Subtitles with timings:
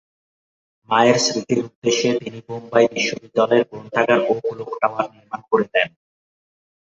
[0.89, 5.89] মায়ের স্মৃতির উদ্দেশ্যে তিনি বোম্বাই বিশ্ববিদ্যালয়ের গ্রন্থাগার ও ক্লক টাওয়ার নির্মাণ করে দেন।